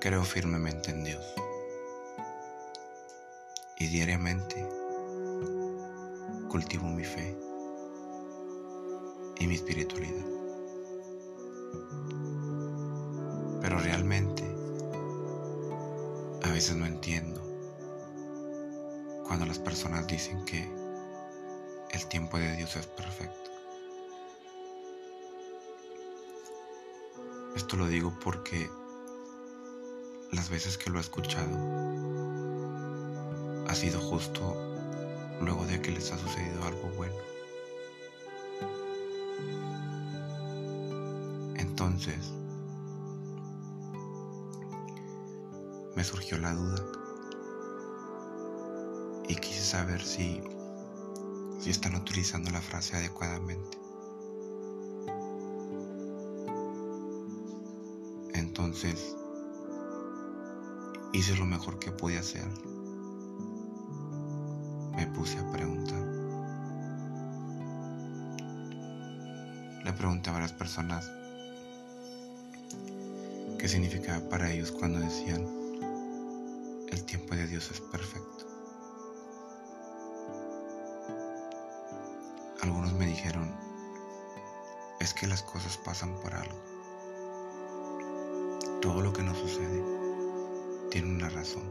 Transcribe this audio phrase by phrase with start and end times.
[0.00, 1.24] Creo firmemente en Dios
[3.78, 4.64] y diariamente
[6.48, 7.36] cultivo mi fe
[9.40, 10.24] y mi espiritualidad.
[13.60, 14.44] Pero realmente
[16.44, 17.42] a veces no entiendo
[19.26, 20.70] cuando las personas dicen que
[21.90, 23.50] el tiempo de Dios es perfecto.
[27.56, 28.70] Esto lo digo porque
[30.32, 31.56] las veces que lo he escuchado
[33.66, 34.56] ha sido justo
[35.40, 37.14] luego de que les ha sucedido algo bueno.
[41.56, 42.32] Entonces,
[45.94, 46.84] me surgió la duda
[49.28, 50.42] y quise saber si,
[51.60, 53.78] si están utilizando la frase adecuadamente.
[58.34, 59.16] Entonces,
[61.18, 62.46] hice lo mejor que pude hacer.
[64.94, 66.00] Me puse a preguntar.
[69.84, 71.10] Le pregunté a varias personas
[73.58, 75.44] qué significaba para ellos cuando decían,
[76.88, 78.46] el tiempo de Dios es perfecto.
[82.62, 83.52] Algunos me dijeron,
[85.00, 86.58] es que las cosas pasan por algo.
[88.80, 89.97] Todo lo que nos sucede
[90.90, 91.64] tiene una razón.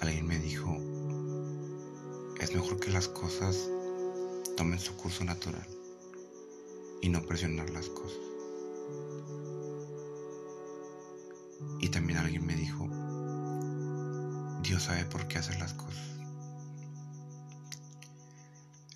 [0.00, 0.76] Alguien me dijo,
[2.40, 3.68] es mejor que las cosas
[4.56, 5.66] tomen su curso natural
[7.00, 8.18] y no presionar las cosas.
[11.80, 12.86] Y también alguien me dijo,
[14.62, 16.18] Dios sabe por qué hacer las cosas.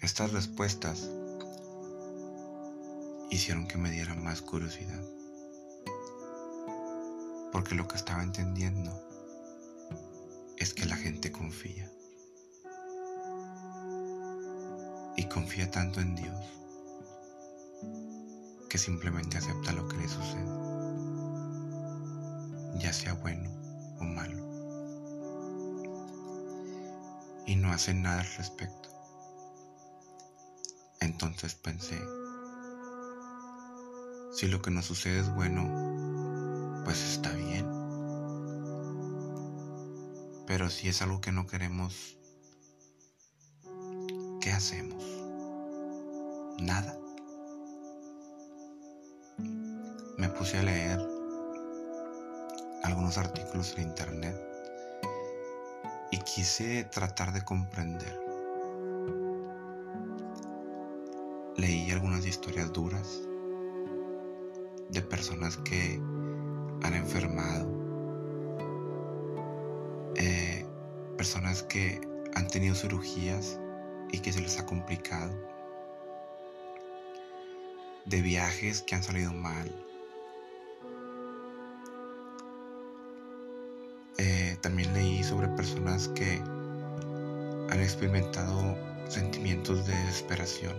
[0.01, 1.09] Estas respuestas
[3.31, 5.03] hicieron que me diera más curiosidad.
[7.55, 8.91] Porque lo que estaba entendiendo
[10.59, 11.89] es que la gente confía.
[15.17, 16.37] Y confía tanto en Dios
[18.69, 20.51] que simplemente acepta lo que le sucede,
[22.81, 23.49] ya sea bueno
[24.01, 24.37] o malo.
[27.47, 28.89] Y no hace nada al respecto.
[30.99, 32.03] Entonces pensé,
[34.33, 36.04] si lo que nos sucede es bueno,
[36.85, 37.67] pues está bien.
[40.47, 42.19] Pero si es algo que no queremos,
[44.41, 45.03] ¿qué hacemos?
[46.61, 46.99] Nada.
[50.19, 51.01] Me puse a leer
[52.85, 54.41] algunos artículos en internet
[56.11, 58.21] y quise tratar de comprender.
[61.57, 63.23] Leí algunas historias duras
[64.91, 66.01] de personas que
[66.85, 67.67] han enfermado,
[70.17, 70.67] eh,
[71.17, 71.99] personas que
[72.35, 73.59] han tenido cirugías
[74.13, 75.33] y que se les ha complicado,
[78.05, 79.75] de viajes que han salido mal.
[84.19, 86.37] Eh, también leí sobre personas que
[87.71, 88.77] han experimentado
[89.09, 90.77] sentimientos de desesperación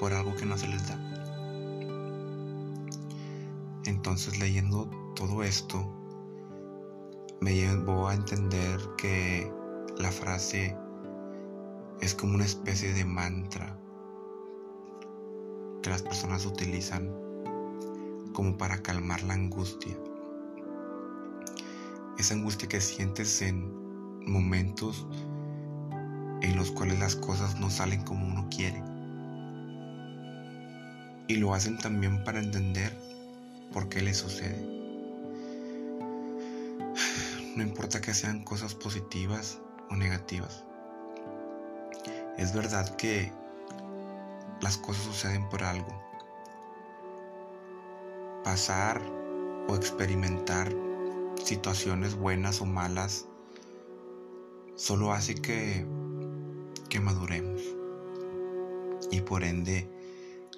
[0.00, 1.25] por algo que no se les da.
[4.06, 5.84] Entonces leyendo todo esto
[7.40, 9.52] me llevó a entender que
[9.98, 10.76] la frase
[12.00, 13.76] es como una especie de mantra
[15.82, 17.12] que las personas utilizan
[18.32, 19.98] como para calmar la angustia.
[22.16, 23.68] Esa angustia que sientes en
[24.24, 25.04] momentos
[26.42, 28.80] en los cuales las cosas no salen como uno quiere.
[31.26, 33.15] Y lo hacen también para entender
[33.72, 34.76] por qué le sucede.
[37.56, 39.60] No importa que sean cosas positivas
[39.90, 40.64] o negativas.
[42.36, 43.32] Es verdad que
[44.60, 45.88] las cosas suceden por algo.
[48.44, 49.00] Pasar
[49.68, 50.72] o experimentar
[51.42, 53.26] situaciones buenas o malas
[54.74, 55.86] solo hace que,
[56.88, 57.62] que maduremos
[59.10, 59.88] y por ende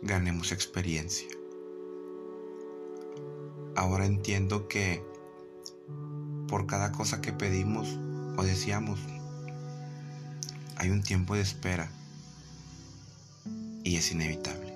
[0.03, 1.38] ganemos experiencia.
[3.79, 5.05] Ahora entiendo que
[6.49, 7.89] por cada cosa que pedimos
[8.37, 8.99] o deseamos,
[10.79, 11.89] hay un tiempo de espera
[13.85, 14.68] y es inevitable.